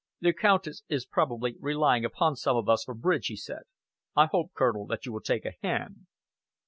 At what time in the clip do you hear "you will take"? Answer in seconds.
5.05-5.45